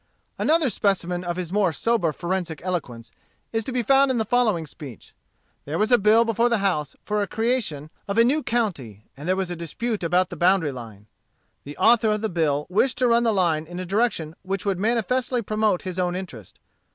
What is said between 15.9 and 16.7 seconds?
own interest.